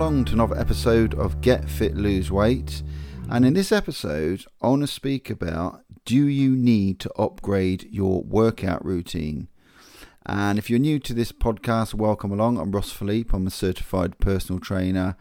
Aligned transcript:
along 0.00 0.24
to 0.24 0.32
another 0.32 0.58
episode 0.58 1.12
of 1.12 1.42
Get 1.42 1.68
Fit 1.68 1.94
Lose 1.94 2.30
Weight. 2.30 2.82
And 3.28 3.44
in 3.44 3.52
this 3.52 3.70
episode, 3.70 4.46
I 4.62 4.68
want 4.68 4.80
to 4.80 4.86
speak 4.86 5.28
about 5.28 5.82
do 6.06 6.26
you 6.26 6.56
need 6.56 6.98
to 7.00 7.12
upgrade 7.18 7.86
your 7.90 8.22
workout 8.22 8.82
routine? 8.82 9.48
And 10.24 10.58
if 10.58 10.70
you're 10.70 10.78
new 10.78 11.00
to 11.00 11.12
this 11.12 11.32
podcast, 11.32 11.92
welcome 11.92 12.32
along. 12.32 12.56
I'm 12.56 12.72
Ross 12.72 12.90
Philippe, 12.90 13.28
I'm 13.34 13.46
a 13.46 13.50
certified 13.50 14.18
personal 14.20 14.58
trainer, 14.58 15.16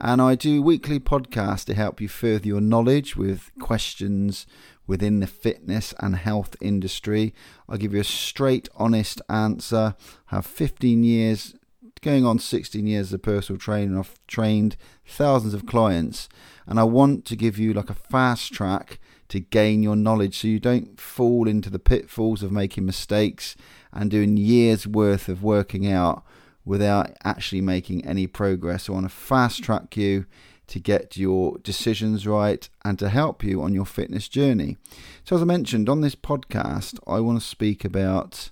and 0.00 0.22
I 0.22 0.34
do 0.34 0.62
weekly 0.62 0.98
podcasts 0.98 1.66
to 1.66 1.74
help 1.74 2.00
you 2.00 2.08
further 2.08 2.46
your 2.46 2.62
knowledge 2.62 3.14
with 3.14 3.50
questions 3.60 4.46
within 4.86 5.20
the 5.20 5.26
fitness 5.26 5.92
and 6.00 6.16
health 6.16 6.56
industry. 6.62 7.34
I'll 7.68 7.76
give 7.76 7.92
you 7.92 8.00
a 8.00 8.04
straight, 8.04 8.70
honest 8.76 9.20
answer. 9.28 9.94
I 10.30 10.36
have 10.36 10.46
15 10.46 11.04
years 11.04 11.54
going 12.02 12.26
on 12.26 12.38
16 12.38 12.86
years 12.86 13.08
as 13.08 13.12
a 13.14 13.18
personal 13.18 13.58
trainer. 13.58 14.00
I've 14.00 14.18
trained 14.26 14.76
thousands 15.06 15.54
of 15.54 15.66
clients, 15.66 16.28
and 16.66 16.78
I 16.78 16.84
want 16.84 17.24
to 17.26 17.36
give 17.36 17.58
you 17.58 17.72
like 17.72 17.90
a 17.90 17.94
fast 17.94 18.52
track 18.52 18.98
to 19.28 19.40
gain 19.40 19.82
your 19.82 19.96
knowledge 19.96 20.40
so 20.40 20.48
you 20.48 20.60
don't 20.60 21.00
fall 21.00 21.48
into 21.48 21.70
the 21.70 21.78
pitfalls 21.78 22.42
of 22.42 22.52
making 22.52 22.84
mistakes 22.84 23.56
and 23.92 24.10
doing 24.10 24.36
years 24.36 24.86
worth 24.86 25.28
of 25.28 25.42
working 25.42 25.90
out 25.90 26.22
without 26.64 27.12
actually 27.24 27.60
making 27.60 28.04
any 28.04 28.26
progress. 28.26 28.84
So 28.84 28.92
I 28.92 28.96
want 28.96 29.06
to 29.06 29.16
fast 29.16 29.62
track 29.62 29.96
you 29.96 30.26
to 30.66 30.78
get 30.78 31.16
your 31.16 31.58
decisions 31.58 32.26
right 32.26 32.68
and 32.84 32.98
to 32.98 33.08
help 33.08 33.42
you 33.42 33.62
on 33.62 33.74
your 33.74 33.84
fitness 33.84 34.28
journey. 34.28 34.76
So, 35.24 35.36
as 35.36 35.42
I 35.42 35.44
mentioned 35.44 35.88
on 35.88 36.00
this 36.00 36.14
podcast, 36.14 36.98
I 37.06 37.20
want 37.20 37.40
to 37.40 37.46
speak 37.46 37.84
about 37.84 38.50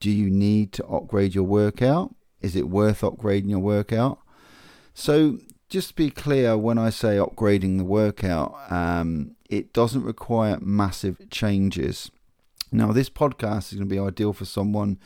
do 0.00 0.10
you 0.10 0.28
need 0.28 0.72
to 0.74 0.86
upgrade 0.86 1.34
your 1.34 1.44
workout? 1.44 2.14
Is 2.44 2.54
it 2.54 2.68
worth 2.68 3.00
upgrading 3.00 3.48
your 3.48 3.58
workout? 3.58 4.18
So, 4.92 5.38
just 5.70 5.88
to 5.88 5.94
be 5.94 6.10
clear, 6.10 6.58
when 6.58 6.76
I 6.76 6.90
say 6.90 7.16
upgrading 7.16 7.78
the 7.78 7.84
workout, 7.84 8.54
um, 8.70 9.34
it 9.48 9.72
doesn't 9.72 10.04
require 10.04 10.58
massive 10.60 11.30
changes. 11.30 12.10
Now, 12.70 12.92
this 12.92 13.08
podcast 13.08 13.72
is 13.72 13.78
going 13.78 13.88
to 13.88 13.94
be 13.94 13.98
ideal 13.98 14.34
for 14.34 14.44
someone 14.44 14.98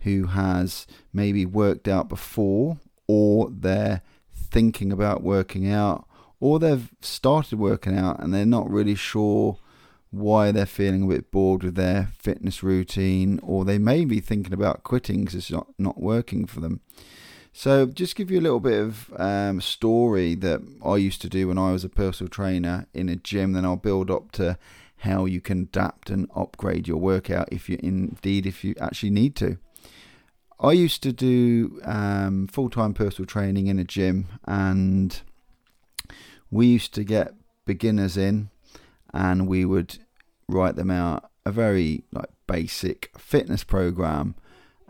who 0.00 0.28
has 0.28 0.86
maybe 1.12 1.44
worked 1.44 1.86
out 1.86 2.08
before, 2.08 2.78
or 3.06 3.50
they're 3.50 4.00
thinking 4.34 4.90
about 4.90 5.22
working 5.22 5.70
out, 5.70 6.08
or 6.40 6.58
they've 6.58 6.90
started 7.02 7.58
working 7.58 7.96
out 7.96 8.20
and 8.20 8.32
they're 8.32 8.46
not 8.46 8.70
really 8.70 8.94
sure 8.94 9.58
why 10.18 10.50
they're 10.50 10.66
feeling 10.66 11.04
a 11.04 11.06
bit 11.06 11.30
bored 11.30 11.62
with 11.62 11.74
their 11.74 12.08
fitness 12.18 12.62
routine, 12.62 13.40
or 13.42 13.64
they 13.64 13.78
may 13.78 14.04
be 14.04 14.20
thinking 14.20 14.52
about 14.52 14.82
quitting 14.82 15.20
because 15.20 15.34
it's 15.34 15.50
not, 15.50 15.68
not 15.78 16.00
working 16.00 16.46
for 16.46 16.60
them. 16.60 16.80
So, 17.52 17.86
just 17.86 18.16
give 18.16 18.30
you 18.30 18.38
a 18.38 18.42
little 18.42 18.60
bit 18.60 18.78
of 18.78 19.12
um, 19.16 19.62
story 19.62 20.34
that 20.34 20.60
I 20.84 20.96
used 20.96 21.22
to 21.22 21.28
do 21.28 21.48
when 21.48 21.56
I 21.56 21.72
was 21.72 21.84
a 21.84 21.88
personal 21.88 22.28
trainer 22.28 22.86
in 22.92 23.08
a 23.08 23.16
gym. 23.16 23.54
Then 23.54 23.64
I'll 23.64 23.76
build 23.76 24.10
up 24.10 24.30
to 24.32 24.58
how 24.98 25.24
you 25.24 25.40
can 25.40 25.62
adapt 25.62 26.10
and 26.10 26.30
upgrade 26.34 26.86
your 26.86 26.98
workout 26.98 27.48
if 27.50 27.68
you 27.68 27.78
indeed 27.82 28.46
if 28.46 28.62
you 28.62 28.74
actually 28.80 29.10
need 29.10 29.34
to. 29.36 29.56
I 30.58 30.72
used 30.72 31.02
to 31.02 31.12
do 31.12 31.80
um, 31.84 32.46
full 32.46 32.70
time 32.70 32.94
personal 32.94 33.26
training 33.26 33.66
in 33.66 33.78
a 33.78 33.84
gym, 33.84 34.26
and 34.44 35.20
we 36.50 36.66
used 36.66 36.94
to 36.94 37.04
get 37.04 37.34
beginners 37.66 38.16
in, 38.16 38.50
and 39.12 39.46
we 39.46 39.64
would 39.64 39.98
write 40.48 40.76
them 40.76 40.90
out 40.90 41.30
a 41.44 41.52
very 41.52 42.04
like 42.12 42.30
basic 42.46 43.10
fitness 43.18 43.64
program 43.64 44.34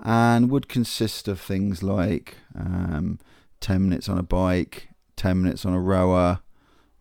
and 0.03 0.51
would 0.51 0.69
consist 0.69 1.29
of 1.29 1.41
things 1.41 1.83
like 1.83 2.39
um, 2.55 3.19
10 3.61 3.83
minutes 3.83 4.09
on 4.09 4.19
a 4.19 4.23
bike, 4.23 4.89
10 5.17 5.43
minutes 5.43 5.65
on 5.65 5.73
a 5.73 5.81
rower, 5.81 6.41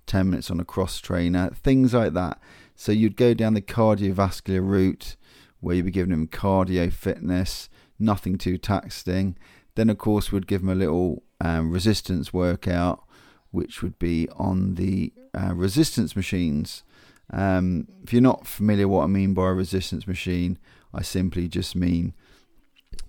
10 0.07 0.29
minutes 0.29 0.49
on 0.49 0.59
a 0.59 0.65
cross 0.65 0.99
trainer, 0.99 1.49
things 1.51 1.93
like 1.93 2.13
that. 2.13 2.39
So 2.75 2.91
you'd 2.91 3.17
go 3.17 3.33
down 3.33 3.53
the 3.53 3.61
cardiovascular 3.61 4.65
route 4.65 5.15
where 5.59 5.75
you'd 5.75 5.85
be 5.85 5.91
giving 5.91 6.11
them 6.11 6.27
cardio 6.27 6.91
fitness, 6.91 7.69
nothing 7.97 8.37
too 8.37 8.57
taxing. 8.57 9.37
Then, 9.75 9.89
of 9.89 9.97
course, 9.97 10.31
we'd 10.31 10.47
give 10.47 10.61
them 10.61 10.69
a 10.69 10.75
little 10.75 11.23
um, 11.41 11.71
resistance 11.71 12.33
workout, 12.33 13.03
which 13.51 13.81
would 13.81 13.97
be 13.99 14.29
on 14.35 14.75
the 14.75 15.11
uh, 15.33 15.53
resistance 15.53 16.15
machines. 16.15 16.83
Um, 17.31 17.87
if 18.03 18.13
you're 18.13 18.21
not 18.21 18.47
familiar 18.47 18.87
what 18.87 19.03
I 19.03 19.07
mean 19.07 19.33
by 19.33 19.49
a 19.49 19.53
resistance 19.53 20.07
machine, 20.07 20.57
I 20.93 21.01
simply 21.01 21.47
just 21.47 21.75
mean 21.75 22.13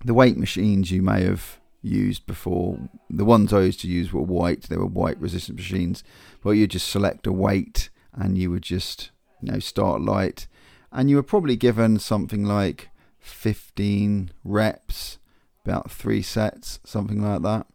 the 0.03 0.13
weight 0.13 0.37
machines 0.37 0.91
you 0.91 1.01
may 1.01 1.23
have 1.23 1.59
used 1.81 2.25
before. 2.25 2.79
The 3.09 3.25
ones 3.25 3.53
I 3.53 3.61
used 3.61 3.81
to 3.81 3.87
use 3.87 4.11
were 4.11 4.21
white; 4.21 4.63
they 4.63 4.77
were 4.77 4.85
white 4.85 5.19
resistance 5.19 5.57
machines. 5.57 6.03
But 6.43 6.51
you 6.51 6.67
just 6.67 6.89
select 6.89 7.27
a 7.27 7.31
weight 7.31 7.89
and 8.13 8.37
you 8.37 8.49
would 8.51 8.63
just 8.63 9.11
you 9.41 9.51
know 9.51 9.59
start 9.59 10.01
light, 10.01 10.47
and 10.91 11.09
you 11.09 11.15
were 11.15 11.23
probably 11.23 11.55
given 11.55 11.99
something 11.99 12.43
like 12.43 12.89
15 13.19 14.31
reps, 14.43 15.19
about 15.65 15.91
three 15.91 16.21
sets, 16.21 16.79
something 16.83 17.21
like 17.21 17.41
that. 17.43 17.67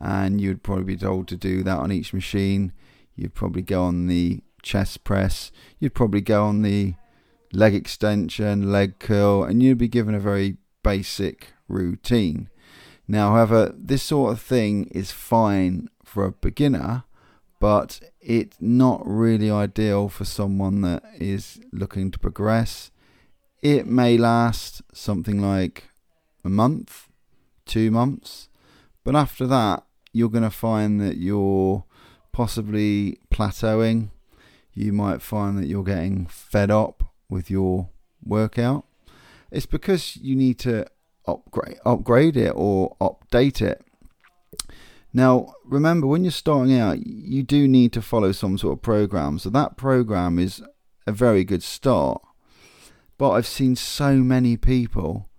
And 0.00 0.40
you'd 0.40 0.62
probably 0.62 0.84
be 0.84 0.96
told 0.96 1.26
to 1.28 1.36
do 1.36 1.62
that 1.62 1.78
on 1.78 1.90
each 1.90 2.12
machine. 2.12 2.72
You'd 3.14 3.34
probably 3.34 3.62
go 3.62 3.82
on 3.82 4.06
the 4.06 4.42
chest 4.66 5.04
press, 5.04 5.52
you'd 5.78 5.94
probably 5.94 6.20
go 6.20 6.44
on 6.44 6.62
the 6.62 6.94
leg 7.52 7.74
extension, 7.74 8.70
leg 8.70 8.98
curl, 8.98 9.44
and 9.44 9.62
you'd 9.62 9.78
be 9.78 9.88
given 9.88 10.14
a 10.14 10.20
very 10.20 10.56
basic 10.82 11.52
routine. 11.68 12.50
Now, 13.08 13.30
however, 13.30 13.72
this 13.76 14.02
sort 14.02 14.32
of 14.32 14.40
thing 14.40 14.86
is 14.90 15.12
fine 15.12 15.88
for 16.04 16.24
a 16.24 16.32
beginner, 16.32 17.04
but 17.60 18.00
it's 18.20 18.56
not 18.60 19.00
really 19.06 19.50
ideal 19.50 20.08
for 20.08 20.24
someone 20.24 20.82
that 20.82 21.04
is 21.14 21.60
looking 21.72 22.10
to 22.10 22.18
progress. 22.18 22.90
It 23.62 23.86
may 23.86 24.18
last 24.18 24.82
something 24.92 25.40
like 25.40 25.84
a 26.44 26.48
month, 26.48 27.08
two 27.64 27.90
months, 27.92 28.48
but 29.04 29.14
after 29.14 29.46
that, 29.46 29.84
you're 30.12 30.28
going 30.28 30.42
to 30.42 30.50
find 30.50 31.00
that 31.00 31.16
you're 31.16 31.84
possibly 32.32 33.18
plateauing 33.32 34.10
you 34.76 34.92
might 34.92 35.22
find 35.22 35.58
that 35.58 35.66
you're 35.66 35.82
getting 35.82 36.26
fed 36.26 36.70
up 36.70 37.02
with 37.28 37.50
your 37.50 37.88
workout. 38.24 38.84
It's 39.50 39.66
because 39.66 40.16
you 40.16 40.36
need 40.36 40.58
to 40.60 40.86
upgrade 41.26 41.78
upgrade 41.84 42.36
it 42.36 42.52
or 42.54 42.96
update 43.00 43.62
it. 43.62 43.82
Now, 45.12 45.54
remember 45.64 46.06
when 46.06 46.24
you're 46.24 46.30
starting 46.30 46.78
out, 46.78 47.06
you 47.06 47.42
do 47.42 47.66
need 47.66 47.92
to 47.94 48.02
follow 48.02 48.32
some 48.32 48.58
sort 48.58 48.74
of 48.74 48.82
program. 48.82 49.38
So 49.38 49.48
that 49.50 49.78
program 49.78 50.38
is 50.38 50.62
a 51.06 51.12
very 51.12 51.42
good 51.42 51.62
start. 51.62 52.20
But 53.16 53.30
I've 53.30 53.46
seen 53.46 53.76
so 53.76 54.16
many 54.16 54.58
people 54.58 55.30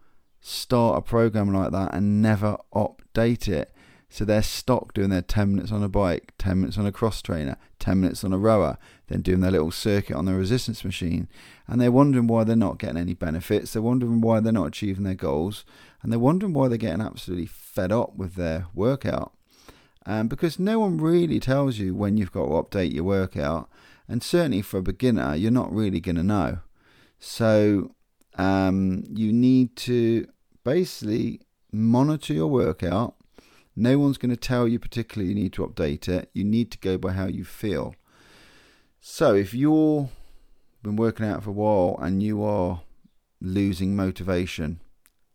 start 0.42 0.98
a 0.98 1.02
program 1.02 1.54
like 1.54 1.72
that 1.74 1.94
and 1.94 2.24
never 2.24 2.58
update 2.74 3.48
it. 3.48 3.72
So 4.10 4.24
they're 4.24 4.42
stuck 4.44 4.94
doing 4.94 5.10
their 5.10 5.22
10 5.22 5.56
minutes 5.56 5.72
on 5.72 5.84
a 5.84 5.90
bike, 5.90 6.34
10 6.38 6.62
minutes 6.62 6.78
on 6.78 6.86
a 6.86 6.92
cross 6.92 7.22
trainer, 7.22 7.58
10 7.80 8.00
minutes 8.00 8.24
on 8.24 8.32
a 8.32 8.38
rower, 8.38 8.78
then 9.08 9.22
doing 9.22 9.42
their 9.42 9.52
little 9.52 9.72
circuit 9.72 10.16
on 10.16 10.26
the 10.26 10.34
resistance 10.34 10.86
machine. 10.86 11.28
And 11.68 11.82
they're 11.82 11.92
wondering 11.92 12.28
why 12.28 12.46
they're 12.46 12.56
not 12.56 12.80
getting 12.80 12.98
any 12.98 13.14
benefits. 13.14 13.74
They're 13.74 13.82
wondering 13.82 14.22
why 14.22 14.40
they're 14.40 14.54
not 14.54 14.68
achieving 14.68 15.04
their 15.04 15.14
goals. 15.14 15.66
And 16.02 16.12
they're 16.12 16.20
wondering 16.20 16.54
why 16.54 16.70
they're 16.70 16.78
getting 16.78 17.02
absolutely 17.02 17.48
fed 17.48 17.92
up 17.92 18.16
with 18.16 18.36
their 18.36 18.68
workout. 18.74 19.34
Um, 20.06 20.30
because 20.30 20.58
no 20.58 20.80
one 20.80 20.98
really 20.98 21.40
tells 21.42 21.78
you 21.78 21.94
when 21.94 22.16
you've 22.16 22.32
got 22.32 22.46
to 22.46 22.52
update 22.52 22.94
your 22.94 23.04
workout. 23.04 23.70
And 24.08 24.24
certainly 24.24 24.62
for 24.62 24.78
a 24.78 24.84
beginner, 24.84 25.36
you're 25.36 25.52
not 25.52 25.72
really 25.74 26.00
going 26.00 26.16
to 26.16 26.24
know. 26.24 26.60
So 27.20 27.92
um, 28.38 29.04
you 29.10 29.34
need 29.34 29.76
to 29.78 30.28
basically 30.64 31.42
monitor 31.74 32.34
your 32.34 32.48
workout 32.48 33.17
no 33.78 34.00
one's 34.00 34.18
going 34.18 34.32
to 34.32 34.36
tell 34.36 34.68
you 34.68 34.80
particularly 34.80 35.30
you 35.30 35.36
need 35.36 35.54
to 35.54 35.66
update 35.66 36.10
it. 36.10 36.32
You 36.34 36.44
need 36.44 36.72
to 36.72 36.80
go 36.80 36.98
by 36.98 37.14
how 37.14 37.28
you 37.28 37.46
feel. 37.46 37.94
So 39.00 39.36
if 39.36 39.54
you've 39.54 40.10
been 40.82 40.96
working 40.96 41.28
out 41.28 41.44
for 41.44 41.52
a 41.52 41.54
while 41.54 41.98
and 42.02 42.24
you 42.24 42.44
are 42.44 42.82
losing 43.40 43.96
motivation 43.96 44.80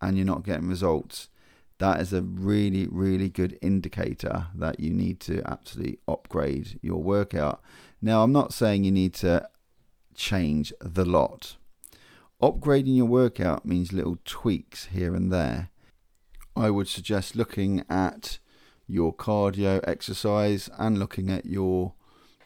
and 0.01 0.17
you're 0.17 0.27
not 0.27 0.45
getting 0.45 0.69
results, 0.69 1.29
that 1.79 2.01
is 2.01 2.13
a 2.13 2.21
really, 2.21 2.89
really 2.89 3.29
good 3.29 3.57
indicator 3.63 4.49
that 4.57 4.81
you 4.81 4.91
need 4.91 5.21
to 5.21 5.43
absolutely 5.49 6.01
upgrade 6.09 6.81
your 6.83 7.01
workout. 7.01 7.63
Now, 8.01 8.25
I'm 8.25 8.33
not 8.33 8.53
saying 8.53 8.83
you 8.83 8.91
need 8.91 9.15
to 9.15 9.49
change 10.17 10.73
the 10.81 11.05
lot. 11.05 11.57
Upgrading 12.43 12.97
your 12.97 13.07
workout 13.07 13.65
means 13.65 13.93
little 13.93 14.19
tweaks 14.25 14.87
here 14.87 15.15
and 15.15 15.33
there 15.33 15.71
I 16.57 16.71
would 16.71 16.89
suggest 16.89 17.37
looking 17.37 17.85
at 17.89 18.39
your 18.87 19.15
cardio 19.15 19.81
exercise 19.87 20.69
and 20.79 20.99
looking 20.99 21.31
at 21.31 21.47
your 21.47 21.95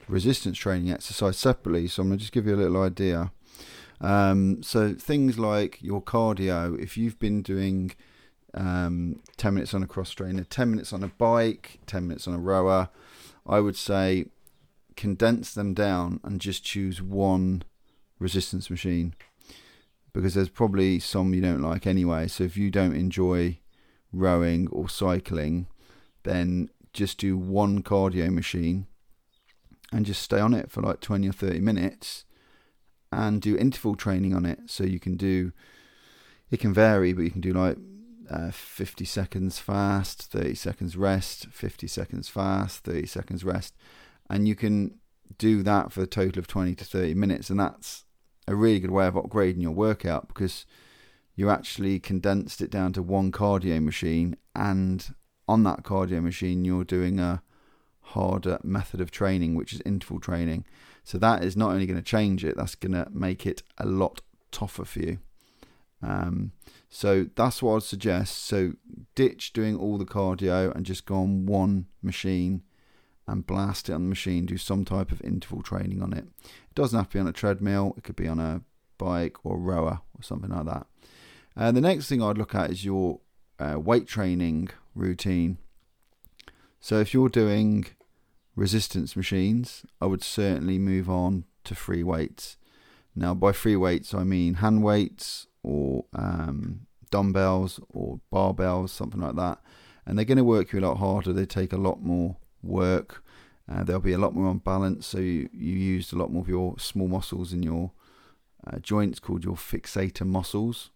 resistance 0.09 0.59
training 0.59 0.91
exercise 0.91 1.37
separately. 1.37 1.89
So 1.89 2.03
I'm 2.03 2.09
going 2.09 2.19
to 2.19 2.23
just 2.23 2.33
give 2.33 2.47
you 2.47 2.55
a 2.55 2.57
little 2.57 2.83
idea. 2.83 3.33
Um, 4.01 4.63
so 4.63 4.95
things 4.95 5.39
like 5.39 5.83
your 5.83 6.03
cardio, 6.03 6.79
if 6.79 6.97
you've 6.97 7.19
been 7.19 7.43
doing 7.43 7.93
um, 8.55 9.21
10 9.37 9.55
minutes 9.55 9.75
on 9.75 9.83
a 9.83 9.87
cross 9.87 10.11
trainer, 10.11 10.45
10 10.45 10.71
minutes 10.71 10.93
on 10.93 11.03
a 11.03 11.09
bike, 11.09 11.81
10 11.87 12.07
minutes 12.07 12.29
on 12.29 12.35
a 12.35 12.39
rower. 12.39 12.91
I 13.47 13.61
would 13.61 13.77
say 13.77 14.27
condense 14.97 15.53
them 15.53 15.75
down 15.75 16.21
and 16.25 16.41
just 16.41 16.65
choose 16.65 17.03
one 17.03 17.63
resistance 18.19 18.71
machine 18.71 19.15
because 20.13 20.35
there's 20.35 20.49
probably 20.49 20.99
some 20.99 21.35
you 21.35 21.43
don't 21.43 21.61
like 21.61 21.87
anyway. 21.87 22.29
So 22.29 22.45
if 22.45 22.57
you 22.57 22.71
don't 22.71 22.97
enjoy 22.97 23.59
rowing 24.17 24.69
or 24.69 24.89
cycling, 24.89 25.67
then 26.23 26.71
just 26.93 27.19
do 27.19 27.37
one 27.37 27.83
cardio 27.83 28.31
machine 28.31 28.87
and 29.93 30.07
just 30.07 30.23
stay 30.23 30.41
on 30.41 30.55
it 30.55 30.71
for 30.71 30.83
like 30.83 31.01
20 31.01 31.29
or 31.29 31.33
30 31.33 31.61
minutes 31.61 32.25
and 33.13 33.41
do 33.41 33.57
interval 33.57 33.95
training 33.95 34.35
on 34.35 34.45
it. 34.45 34.59
So 34.67 34.85
you 34.85 34.99
can 34.99 35.17
do, 35.17 35.53
it 36.51 36.59
can 36.59 36.75
vary, 36.75 37.13
but 37.13 37.23
you 37.23 37.31
can 37.31 37.41
do 37.41 37.53
like 37.53 37.77
uh, 38.31 38.51
50 38.51 39.05
seconds 39.05 39.59
fast, 39.59 40.25
30 40.25 40.55
seconds 40.55 40.97
rest, 40.97 41.47
50 41.47 41.87
seconds 41.87 42.29
fast, 42.29 42.85
30 42.85 43.07
seconds 43.07 43.45
rest. 43.45 43.77
And 44.29 44.49
you 44.49 44.55
can 44.55 44.99
do 45.39 45.63
that 45.63 45.93
for 45.93 46.03
a 46.03 46.07
total 46.07 46.41
of 46.41 46.47
20 46.47 46.75
to 46.75 46.85
30 46.85 47.15
minutes. 47.15 47.51
And 47.51 47.61
that's 47.61 48.05
a 48.49 48.55
really 48.55 48.81
good 48.81 48.91
way 48.91 49.07
of 49.07 49.15
upgrading 49.15 49.63
your 49.63 49.73
workout 49.73 50.29
because 50.29 50.67
you 51.37 51.51
actually 51.51 52.01
condensed 52.01 52.61
it 52.61 52.71
down 52.71 52.93
to 52.95 53.03
one 53.03 53.31
cardio 53.31 53.83
machine 53.83 54.37
and 54.55 55.15
on 55.47 55.63
that 55.63 55.85
cardio 55.85 56.23
machine 56.23 56.65
you're 56.65 56.85
doing 56.85 57.21
a 57.21 57.43
harder 58.01 58.59
method 58.65 59.01
of 59.01 59.11
training 59.11 59.55
which 59.55 59.73
is 59.73 59.83
interval 59.85 60.19
training 60.19 60.65
so 61.05 61.19
that 61.19 61.45
is 61.45 61.57
not 61.57 61.71
only 61.71 61.87
going 61.87 61.99
to 61.99 62.03
change 62.03 62.45
it 62.45 62.57
that's 62.57 62.75
going 62.75 62.93
to 62.93 63.07
make 63.11 63.47
it 63.47 63.63
a 63.79 63.87
lot 63.87 64.21
tougher 64.51 64.85
for 64.85 65.01
you 65.01 65.19
um, 66.03 66.53
so 66.89 67.27
that's 67.37 67.63
what 67.63 67.77
I'd 67.77 67.83
suggest 67.83 68.45
so 68.45 68.73
ditch 69.15 69.53
doing 69.53 69.77
all 69.77 69.99
the 69.99 70.05
cardio 70.05 70.75
and 70.75 70.87
just 70.87 71.07
go 71.07 71.17
on 71.17 71.47
one 71.47 71.87
machine 72.03 72.63
and 73.27 73.47
blast 73.47 73.89
it 73.89 73.93
on 73.93 74.05
the 74.05 74.09
machine, 74.09 74.47
do 74.47 74.57
some 74.57 74.85
type 74.85 75.11
of 75.11 75.21
interval 75.23 75.63
training 75.63 76.03
on 76.03 76.13
it. 76.13 76.27
It 76.45 76.75
doesn't 76.75 76.97
have 76.97 77.09
to 77.09 77.15
be 77.15 77.21
on 77.21 77.27
a 77.27 77.33
treadmill, 77.33 77.95
it 77.97 78.05
could 78.05 78.17
be 78.17 78.29
on 78.29 78.39
a 78.39 78.63
bike 78.99 79.45
or 79.45 79.59
rower 79.59 80.01
or 80.15 80.23
something 80.23 80.51
like 80.51 80.67
that. 80.67 80.87
Uh, 81.57 81.73
the 81.73 81.81
next 81.81 82.09
thing 82.09 82.23
I'd 82.23 82.37
look 82.37 82.55
at 82.55 82.71
is 82.71 82.85
your 82.85 83.21
uh, 83.59 83.81
weight 83.81 84.07
training 84.07 84.69
routine. 84.95 85.59
So 86.81 87.01
if 87.01 87.15
you're 87.15 87.31
doing 87.31 87.87
resistance 88.55 89.17
machines, 89.17 89.85
I 90.01 90.07
would 90.07 90.23
certainly 90.23 90.79
move 90.79 91.09
on 91.09 91.45
to 91.65 91.75
free 91.75 92.03
weights. 92.03 92.59
Now, 93.15 93.33
by 93.33 93.53
free 93.53 93.77
weights, 93.77 94.13
I 94.13 94.25
mean 94.25 94.55
hand 94.55 94.83
weights 94.83 95.47
or 95.63 96.05
um, 96.15 96.87
dumbbells 97.11 97.81
or 97.89 98.21
barbells, 98.31 98.91
something 98.91 99.21
like 99.21 99.37
that. 99.37 99.59
And 100.05 100.19
they're 100.19 100.27
going 100.27 100.37
to 100.39 100.45
work 100.45 100.73
you 100.73 100.81
a 100.81 100.87
lot 100.87 100.99
harder. 100.99 101.33
They 101.33 101.47
take 101.47 101.73
a 101.73 101.79
lot 101.79 102.03
more 102.03 102.37
work. 102.63 103.25
Uh, 103.71 103.83
there'll 103.83 104.01
be 104.01 104.13
a 104.13 104.19
lot 104.19 104.35
more 104.35 104.47
on 104.47 104.59
balance, 104.59 105.07
so 105.07 105.19
you, 105.19 105.49
you 105.53 105.73
used 105.73 106.13
a 106.13 106.17
lot 106.17 106.31
more 106.31 106.43
of 106.43 106.49
your 106.49 106.79
small 106.79 107.09
muscles 107.09 107.53
in 107.53 107.65
your 107.65 107.91
uh, 108.65 108.79
joints 108.79 109.19
called 109.19 109.43
your 109.43 109.57
fixator 109.57 110.25
muscles. 110.25 110.91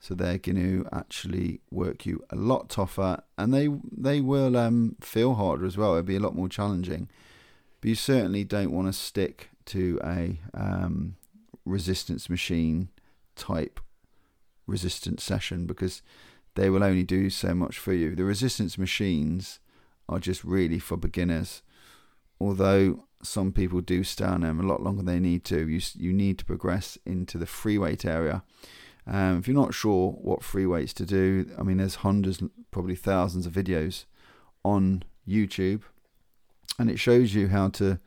So 0.00 0.14
they're 0.14 0.38
going 0.38 0.56
to 0.56 0.88
actually 0.92 1.60
work 1.70 2.06
you 2.06 2.24
a 2.30 2.36
lot 2.36 2.70
tougher, 2.70 3.22
and 3.36 3.52
they 3.52 3.68
they 3.92 4.22
will 4.22 4.56
um, 4.56 4.96
feel 5.00 5.34
harder 5.34 5.66
as 5.66 5.76
well. 5.76 5.90
It'll 5.90 6.02
be 6.04 6.16
a 6.16 6.20
lot 6.20 6.34
more 6.34 6.48
challenging, 6.48 7.10
but 7.80 7.88
you 7.88 7.94
certainly 7.94 8.42
don't 8.42 8.72
want 8.72 8.88
to 8.88 8.94
stick 8.94 9.50
to 9.66 10.00
a 10.02 10.40
um, 10.54 11.16
resistance 11.66 12.30
machine 12.30 12.88
type 13.36 13.78
resistance 14.66 15.22
session 15.22 15.66
because 15.66 16.00
they 16.54 16.70
will 16.70 16.82
only 16.82 17.02
do 17.02 17.28
so 17.28 17.54
much 17.54 17.78
for 17.78 17.92
you. 17.92 18.14
The 18.14 18.24
resistance 18.24 18.78
machines 18.78 19.58
are 20.08 20.18
just 20.18 20.42
really 20.44 20.78
for 20.78 20.96
beginners. 20.96 21.62
Although 22.40 23.04
some 23.22 23.52
people 23.52 23.82
do 23.82 24.02
stay 24.02 24.24
on 24.24 24.40
them 24.40 24.60
a 24.60 24.66
lot 24.66 24.82
longer 24.82 25.02
than 25.02 25.06
they 25.06 25.20
need 25.20 25.44
to, 25.44 25.68
you 25.68 25.80
you 25.94 26.12
need 26.14 26.38
to 26.38 26.44
progress 26.44 26.96
into 27.04 27.36
the 27.36 27.46
free 27.46 27.76
weight 27.76 28.06
area. 28.06 28.42
Um, 29.10 29.38
if 29.38 29.48
you're 29.48 29.56
not 29.56 29.74
sure 29.74 30.12
what 30.12 30.44
free 30.44 30.66
weights 30.66 30.92
to 30.94 31.04
do, 31.04 31.50
I 31.58 31.64
mean, 31.64 31.78
there's 31.78 31.96
hundreds, 31.96 32.40
probably 32.70 32.94
thousands 32.94 33.44
of 33.44 33.52
videos 33.52 34.04
on 34.64 35.02
YouTube, 35.28 35.82
and 36.78 36.88
it 36.88 37.00
shows 37.00 37.34
you 37.34 37.48
how 37.48 37.68
to 37.70 37.98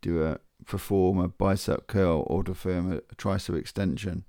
do 0.00 0.24
a 0.24 0.38
perform 0.66 1.18
a 1.18 1.26
bicep 1.26 1.88
curl 1.88 2.24
or 2.28 2.44
perform 2.44 2.92
a, 2.92 2.96
a 2.96 3.14
tricep 3.16 3.58
extension 3.58 4.24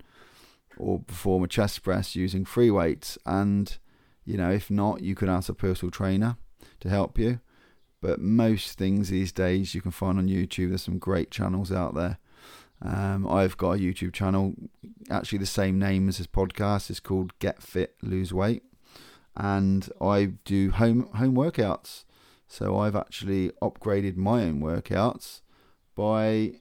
or 0.78 1.00
perform 1.00 1.44
a 1.44 1.48
chest 1.48 1.84
press 1.84 2.16
using 2.16 2.46
free 2.46 2.72
weights. 2.72 3.18
And 3.26 3.78
you 4.26 4.38
know, 4.38 4.50
if 4.50 4.72
not, 4.72 5.02
you 5.02 5.14
could 5.14 5.30
ask 5.30 5.50
a 5.50 5.54
personal 5.54 5.92
trainer 5.92 6.38
to 6.80 6.90
help 6.90 7.20
you. 7.20 7.40
But 8.02 8.20
most 8.20 8.78
things 8.78 9.10
these 9.10 9.32
days 9.32 9.76
you 9.76 9.82
can 9.82 9.92
find 9.92 10.18
on 10.18 10.28
YouTube. 10.28 10.70
There's 10.70 10.82
some 10.82 10.98
great 10.98 11.30
channels 11.30 11.72
out 11.72 11.94
there. 11.94 12.18
Um, 12.82 13.28
I've 13.28 13.58
got 13.58 13.72
a 13.72 13.80
YouTube 13.80 14.14
channel, 14.14 14.56
actually 15.10 15.38
the 15.38 15.46
same 15.46 15.78
name 15.78 16.10
as 16.10 16.18
this 16.18 16.28
podcast. 16.28 16.90
It's 16.90 17.00
called 17.00 17.38
Get 17.40 17.62
Fit 17.62 17.96
Lose 18.02 18.34
Weight, 18.34 18.64
and 19.36 19.88
I 20.02 20.34
do 20.46 20.72
home 20.72 21.08
home 21.14 21.36
workouts. 21.36 22.06
So 22.48 22.78
I've 22.78 22.96
actually 22.96 23.52
upgraded 23.62 24.18
my 24.18 24.44
own 24.44 24.62
workouts 24.62 25.42
by 25.96 26.56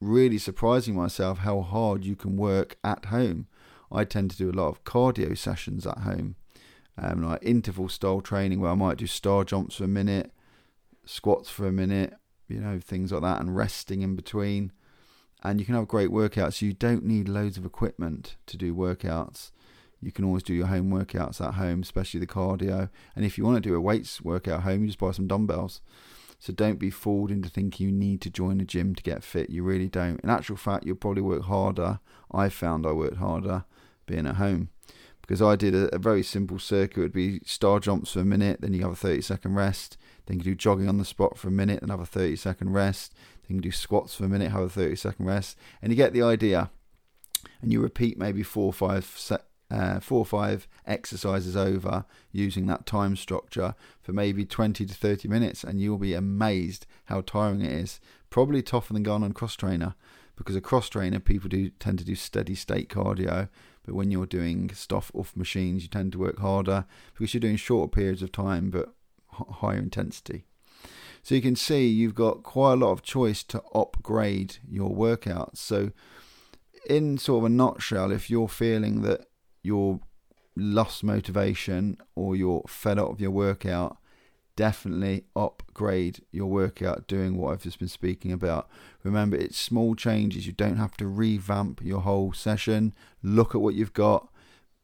really 0.00 0.38
surprising 0.38 0.94
myself 0.94 1.38
how 1.38 1.60
hard 1.60 2.04
you 2.04 2.16
can 2.16 2.36
work 2.36 2.76
at 2.82 3.06
home. 3.06 3.46
I 3.92 4.04
tend 4.04 4.32
to 4.32 4.36
do 4.36 4.50
a 4.50 4.52
lot 4.52 4.68
of 4.68 4.82
cardio 4.82 5.38
sessions 5.38 5.86
at 5.86 5.98
home 5.98 6.36
um, 6.98 7.22
like 7.22 7.40
interval 7.42 7.88
style 7.88 8.20
training 8.20 8.60
where 8.60 8.70
I 8.70 8.74
might 8.74 8.98
do 8.98 9.06
star 9.06 9.44
jumps 9.44 9.76
for 9.76 9.84
a 9.84 9.88
minute, 9.88 10.32
squats 11.04 11.50
for 11.50 11.66
a 11.66 11.72
minute, 11.72 12.14
you 12.48 12.60
know, 12.60 12.80
things 12.80 13.12
like 13.12 13.22
that, 13.22 13.40
and 13.40 13.54
resting 13.54 14.02
in 14.02 14.16
between. 14.16 14.72
And 15.42 15.60
you 15.60 15.66
can 15.66 15.74
have 15.74 15.88
great 15.88 16.10
workouts. 16.10 16.62
You 16.62 16.72
don't 16.72 17.04
need 17.04 17.28
loads 17.28 17.56
of 17.56 17.64
equipment 17.64 18.36
to 18.46 18.56
do 18.56 18.74
workouts. 18.74 19.52
You 20.00 20.12
can 20.12 20.24
always 20.24 20.42
do 20.42 20.54
your 20.54 20.66
home 20.66 20.90
workouts 20.90 21.40
at 21.40 21.54
home, 21.54 21.82
especially 21.82 22.20
the 22.20 22.26
cardio. 22.26 22.90
And 23.14 23.24
if 23.24 23.38
you 23.38 23.44
want 23.44 23.62
to 23.62 23.68
do 23.68 23.74
a 23.74 23.80
weights 23.80 24.20
workout 24.20 24.58
at 24.58 24.62
home, 24.62 24.82
you 24.82 24.86
just 24.88 24.98
buy 24.98 25.12
some 25.12 25.26
dumbbells. 25.26 25.80
So 26.38 26.52
don't 26.52 26.78
be 26.78 26.90
fooled 26.90 27.30
into 27.30 27.48
thinking 27.48 27.86
you 27.86 27.92
need 27.92 28.20
to 28.22 28.30
join 28.30 28.60
a 28.60 28.64
gym 28.64 28.94
to 28.94 29.02
get 29.02 29.24
fit. 29.24 29.50
You 29.50 29.62
really 29.62 29.88
don't. 29.88 30.20
In 30.20 30.30
actual 30.30 30.56
fact, 30.56 30.84
you'll 30.84 30.96
probably 30.96 31.22
work 31.22 31.44
harder. 31.44 32.00
I 32.30 32.48
found 32.48 32.86
I 32.86 32.92
worked 32.92 33.16
harder 33.16 33.64
being 34.06 34.26
at 34.26 34.36
home 34.36 34.68
because 35.22 35.42
I 35.42 35.56
did 35.56 35.74
a, 35.74 35.94
a, 35.94 35.98
very 35.98 36.22
simple 36.22 36.58
circuit. 36.58 36.98
It 36.98 37.02
would 37.02 37.12
be 37.12 37.40
star 37.44 37.80
jumps 37.80 38.12
for 38.12 38.20
a 38.20 38.24
minute, 38.24 38.60
then 38.60 38.74
you 38.74 38.82
have 38.82 38.92
a 38.92 38.96
30 38.96 39.22
second 39.22 39.54
rest. 39.54 39.96
Then 40.26 40.38
you 40.38 40.44
do 40.44 40.54
jogging 40.54 40.88
on 40.88 40.98
the 40.98 41.04
spot 41.04 41.38
for 41.38 41.48
a 41.48 41.52
minute, 41.52 41.80
then 41.80 41.90
have 41.90 42.00
a 42.00 42.06
30 42.06 42.36
second 42.36 42.72
rest. 42.72 43.14
Then 43.48 43.58
can 43.58 43.62
do 43.62 43.70
squats 43.70 44.14
for 44.14 44.24
a 44.24 44.28
minute, 44.28 44.52
have 44.52 44.62
a 44.62 44.68
30 44.68 44.96
second 44.96 45.26
rest, 45.26 45.56
and 45.80 45.92
you 45.92 45.96
get 45.96 46.12
the 46.12 46.22
idea. 46.22 46.70
And 47.62 47.72
you 47.72 47.80
repeat 47.80 48.18
maybe 48.18 48.42
four 48.42 48.66
or 48.66 48.72
five 48.72 49.04
uh, 49.68 49.98
four 49.98 50.18
or 50.18 50.26
five 50.26 50.68
exercises 50.86 51.56
over 51.56 52.04
using 52.30 52.66
that 52.66 52.86
time 52.86 53.16
structure 53.16 53.74
for 54.00 54.12
maybe 54.12 54.44
20 54.44 54.86
to 54.86 54.94
30 54.94 55.28
minutes, 55.28 55.64
and 55.64 55.80
you'll 55.80 55.98
be 55.98 56.14
amazed 56.14 56.86
how 57.06 57.20
tiring 57.20 57.62
it 57.62 57.72
is. 57.72 58.00
Probably 58.30 58.62
tougher 58.62 58.92
than 58.92 59.02
going 59.02 59.22
on 59.22 59.32
cross 59.32 59.56
trainer 59.56 59.94
because 60.36 60.56
a 60.56 60.60
cross 60.60 60.88
trainer 60.88 61.18
people 61.18 61.48
do 61.48 61.70
tend 61.70 61.98
to 61.98 62.04
do 62.04 62.14
steady 62.14 62.54
state 62.54 62.90
cardio 62.90 63.48
but 63.86 63.94
when 63.94 64.10
you're 64.10 64.26
doing 64.26 64.70
stuff 64.74 65.12
off 65.14 65.36
machines, 65.36 65.84
you 65.84 65.88
tend 65.88 66.12
to 66.12 66.18
work 66.18 66.40
harder 66.40 66.84
because 67.14 67.32
you're 67.32 67.40
doing 67.40 67.56
shorter 67.56 67.88
periods 67.88 68.20
of 68.20 68.32
time 68.32 68.68
but 68.68 68.92
higher 69.30 69.78
intensity. 69.78 70.44
So 71.26 71.34
you 71.34 71.42
can 71.42 71.56
see 71.56 71.88
you've 71.88 72.14
got 72.14 72.44
quite 72.44 72.74
a 72.74 72.76
lot 72.76 72.92
of 72.92 73.02
choice 73.02 73.42
to 73.42 73.60
upgrade 73.74 74.58
your 74.64 74.90
workouts. 74.90 75.56
So, 75.56 75.90
in 76.88 77.18
sort 77.18 77.38
of 77.38 77.46
a 77.46 77.48
nutshell, 77.48 78.12
if 78.12 78.30
you're 78.30 78.46
feeling 78.46 79.02
that 79.02 79.26
you're 79.60 79.98
lost 80.54 81.02
motivation 81.02 81.96
or 82.14 82.36
you're 82.36 82.62
fed 82.68 83.00
up 83.00 83.10
of 83.10 83.20
your 83.20 83.32
workout, 83.32 83.96
definitely 84.54 85.24
upgrade 85.34 86.22
your 86.30 86.46
workout 86.46 87.08
doing 87.08 87.36
what 87.36 87.54
I've 87.54 87.62
just 87.64 87.80
been 87.80 87.88
speaking 87.88 88.30
about. 88.30 88.68
Remember, 89.02 89.36
it's 89.36 89.58
small 89.58 89.96
changes. 89.96 90.46
You 90.46 90.52
don't 90.52 90.76
have 90.76 90.96
to 90.98 91.08
revamp 91.08 91.80
your 91.82 92.02
whole 92.02 92.34
session. 92.34 92.94
Look 93.20 93.52
at 93.52 93.60
what 93.60 93.74
you've 93.74 93.94
got. 93.94 94.28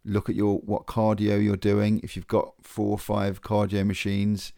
Look 0.05 0.29
at 0.29 0.35
your 0.35 0.59
what 0.59 0.87
cardio 0.87 1.41
you're 1.41 1.55
doing. 1.55 2.01
If 2.03 2.17
you've 2.17 2.27
got 2.27 2.55
four 2.63 2.91
or 2.91 2.99
five 2.99 3.43
cardio 3.43 3.87
machines, 3.87 4.53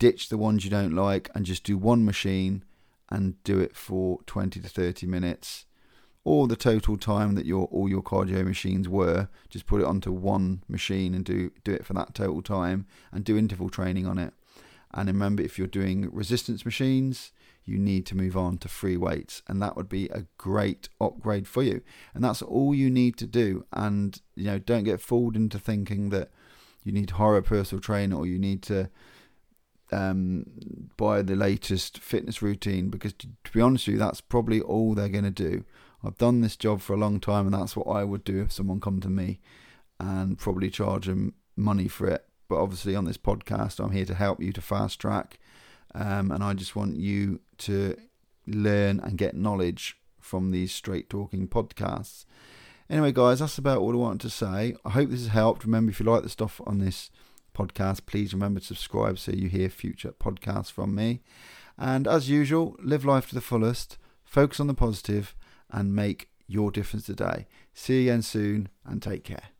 ditch 0.00 0.28
the 0.30 0.38
ones 0.38 0.64
you 0.64 0.70
don't 0.70 0.94
like 0.94 1.30
and 1.34 1.46
just 1.46 1.62
do 1.62 1.78
one 1.78 2.04
machine 2.04 2.64
and 3.08 3.40
do 3.44 3.60
it 3.60 3.76
for 3.76 4.18
20 4.26 4.58
to 4.58 4.68
30 4.68 5.06
minutes 5.06 5.66
or 6.24 6.48
the 6.48 6.56
total 6.56 6.96
time 6.96 7.34
that 7.34 7.46
your 7.46 7.66
all 7.66 7.88
your 7.88 8.02
cardio 8.02 8.44
machines 8.44 8.88
were. 8.88 9.28
Just 9.48 9.66
put 9.66 9.80
it 9.80 9.86
onto 9.86 10.10
one 10.10 10.62
machine 10.68 11.14
and 11.14 11.24
do 11.24 11.50
do 11.64 11.72
it 11.72 11.86
for 11.86 11.94
that 11.94 12.14
total 12.14 12.42
time 12.42 12.86
and 13.12 13.24
do 13.24 13.38
interval 13.38 13.70
training 13.70 14.06
on 14.06 14.18
it. 14.18 14.34
And 14.92 15.08
remember, 15.08 15.42
if 15.42 15.56
you're 15.56 15.68
doing 15.68 16.10
resistance 16.12 16.64
machines, 16.64 17.32
you 17.64 17.78
need 17.78 18.06
to 18.06 18.16
move 18.16 18.36
on 18.36 18.58
to 18.58 18.68
free 18.68 18.96
weights, 18.96 19.42
and 19.46 19.62
that 19.62 19.76
would 19.76 19.88
be 19.88 20.06
a 20.06 20.26
great 20.36 20.88
upgrade 21.00 21.46
for 21.46 21.62
you. 21.62 21.80
And 22.12 22.24
that's 22.24 22.42
all 22.42 22.74
you 22.74 22.90
need 22.90 23.16
to 23.18 23.26
do. 23.26 23.64
And 23.72 24.20
you 24.34 24.44
know, 24.44 24.58
don't 24.58 24.84
get 24.84 25.00
fooled 25.00 25.36
into 25.36 25.58
thinking 25.58 26.10
that 26.10 26.30
you 26.82 26.92
need 26.92 27.10
hire 27.10 27.36
a 27.36 27.42
personal 27.42 27.80
trainer 27.80 28.16
or 28.16 28.26
you 28.26 28.38
need 28.38 28.62
to 28.62 28.90
um, 29.92 30.46
buy 30.96 31.22
the 31.22 31.36
latest 31.36 31.98
fitness 31.98 32.42
routine 32.42 32.88
because 32.88 33.12
to, 33.14 33.28
to 33.44 33.52
be 33.52 33.60
honest 33.60 33.86
with 33.86 33.94
you, 33.94 33.98
that's 33.98 34.20
probably 34.20 34.60
all 34.60 34.94
they're 34.94 35.08
going 35.08 35.24
to 35.24 35.30
do. 35.30 35.64
I've 36.04 36.18
done 36.18 36.40
this 36.40 36.56
job 36.56 36.80
for 36.80 36.94
a 36.94 36.98
long 36.98 37.20
time, 37.20 37.46
and 37.46 37.54
that's 37.54 37.76
what 37.76 37.88
I 37.88 38.04
would 38.04 38.24
do 38.24 38.40
if 38.40 38.52
someone 38.52 38.80
come 38.80 39.00
to 39.00 39.10
me 39.10 39.40
and 39.98 40.38
probably 40.38 40.70
charge 40.70 41.06
them 41.06 41.34
money 41.56 41.88
for 41.88 42.06
it. 42.06 42.24
But 42.48 42.62
obviously, 42.62 42.96
on 42.96 43.04
this 43.04 43.18
podcast, 43.18 43.78
I'm 43.78 43.92
here 43.92 44.06
to 44.06 44.14
help 44.14 44.40
you 44.40 44.52
to 44.52 44.60
fast 44.60 44.98
track, 44.98 45.38
um, 45.94 46.30
and 46.30 46.42
I 46.42 46.54
just 46.54 46.74
want 46.74 46.96
you 46.96 47.40
to 47.58 47.96
learn 48.46 49.00
and 49.00 49.18
get 49.18 49.36
knowledge 49.36 49.96
from 50.18 50.50
these 50.50 50.72
straight 50.72 51.10
talking 51.10 51.46
podcasts. 51.48 52.24
Anyway, 52.88 53.12
guys, 53.12 53.38
that's 53.38 53.58
about 53.58 53.78
all 53.78 53.92
I 53.92 53.96
wanted 53.96 54.22
to 54.22 54.30
say. 54.30 54.74
I 54.84 54.90
hope 54.90 55.10
this 55.10 55.20
has 55.20 55.28
helped. 55.28 55.64
Remember, 55.64 55.90
if 55.90 56.00
you 56.00 56.06
like 56.06 56.22
the 56.22 56.28
stuff 56.28 56.60
on 56.66 56.78
this 56.78 57.10
podcast, 57.60 58.06
please 58.06 58.32
remember 58.32 58.60
to 58.60 58.66
subscribe 58.66 59.18
so 59.18 59.32
you 59.32 59.48
hear 59.48 59.68
future 59.68 60.12
podcasts 60.12 60.72
from 60.72 60.94
me. 60.94 61.20
And 61.78 62.06
as 62.06 62.28
usual, 62.28 62.76
live 62.80 63.04
life 63.04 63.28
to 63.28 63.34
the 63.34 63.40
fullest, 63.40 63.98
focus 64.24 64.60
on 64.60 64.66
the 64.66 64.74
positive, 64.74 65.34
and 65.70 65.94
make 65.94 66.28
your 66.46 66.70
difference 66.70 67.06
today. 67.06 67.46
See 67.74 68.02
you 68.02 68.10
again 68.10 68.22
soon, 68.22 68.68
and 68.84 69.02
take 69.02 69.24
care. 69.24 69.50